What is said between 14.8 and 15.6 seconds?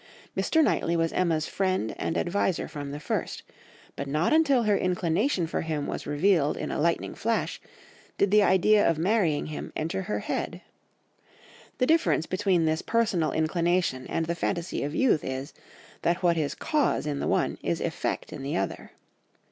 of youth is,